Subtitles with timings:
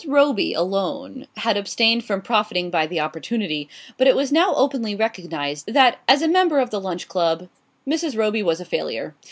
[0.07, 3.69] Roby alone had abstained from profiting by the opportunity;
[3.99, 7.47] but it was now openly recognised that, as a member of the Lunch Club,
[7.87, 8.17] Mrs.
[8.17, 9.13] Roby was a failure.